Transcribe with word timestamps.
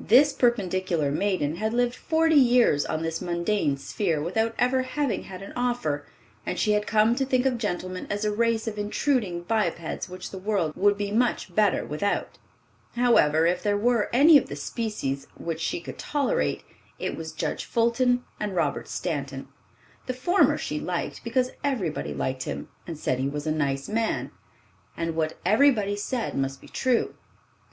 This 0.00 0.32
perpendicular 0.32 1.12
maiden 1.12 1.54
had 1.58 1.72
lived 1.72 1.94
forty 1.94 2.34
years 2.34 2.84
on 2.84 3.02
this 3.02 3.22
mundane 3.22 3.76
sphere 3.76 4.20
without 4.20 4.52
ever 4.58 4.82
having 4.82 5.22
had 5.22 5.42
an 5.42 5.52
offer, 5.54 6.04
and 6.44 6.58
she 6.58 6.72
had 6.72 6.88
come 6.88 7.14
to 7.14 7.24
think 7.24 7.46
of 7.46 7.56
gentlemen 7.56 8.08
as 8.10 8.24
a 8.24 8.32
race 8.32 8.66
of 8.66 8.78
intruding 8.80 9.42
bipeds 9.42 10.08
which 10.08 10.32
the 10.32 10.40
world 10.40 10.74
would 10.74 10.98
be 10.98 11.12
much 11.12 11.54
better 11.54 11.86
without. 11.86 12.36
However, 12.96 13.46
if 13.46 13.62
there 13.62 13.76
were 13.78 14.10
any 14.12 14.36
of 14.36 14.48
the 14.48 14.56
species 14.56 15.28
which 15.36 15.60
she 15.60 15.80
could 15.80 15.98
tolerate, 16.00 16.64
it 16.98 17.16
was 17.16 17.30
Judge 17.30 17.64
Fulton 17.64 18.24
and 18.40 18.56
Robert 18.56 18.88
Stanton. 18.88 19.46
The 20.06 20.14
former 20.14 20.58
she 20.58 20.80
liked, 20.80 21.22
because 21.22 21.52
everybody 21.62 22.12
liked 22.12 22.42
him, 22.42 22.70
and 22.88 22.98
said 22.98 23.20
he 23.20 23.28
was 23.28 23.46
a 23.46 23.52
"nice 23.52 23.88
man, 23.88 24.32
and 24.96 25.14
what 25.14 25.38
everybody 25.46 25.94
said 25.94 26.34
must 26.36 26.60
be 26.60 26.66
true." 26.66 27.14